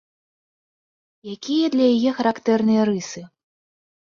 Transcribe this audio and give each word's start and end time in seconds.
Якія 1.33 1.65
для 1.75 1.85
яе 1.99 2.11
характэрныя 2.21 2.81
рысы? 2.91 3.21